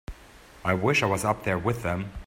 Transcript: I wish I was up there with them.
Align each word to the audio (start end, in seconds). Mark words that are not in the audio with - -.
I 0.65 0.73
wish 0.73 1.03
I 1.03 1.05
was 1.05 1.23
up 1.23 1.43
there 1.43 1.59
with 1.59 1.83
them. 1.83 2.11